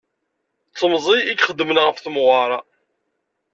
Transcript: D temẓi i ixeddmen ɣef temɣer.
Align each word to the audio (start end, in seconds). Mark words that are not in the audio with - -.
D 0.71 0.73
temẓi 0.79 1.17
i 1.23 1.31
ixeddmen 1.33 1.81
ɣef 1.85 1.97
temɣer. 1.99 2.51